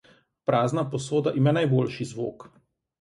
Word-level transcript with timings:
Prazna 0.49 0.85
posoda 0.95 1.35
ima 1.41 1.53
najboljši 1.59 2.11
zvok. 2.15 2.49